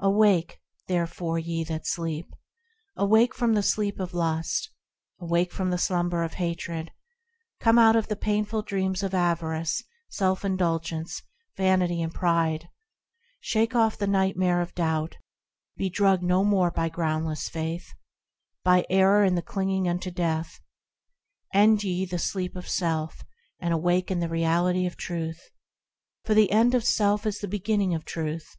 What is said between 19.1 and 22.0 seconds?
and the clinging unto death! End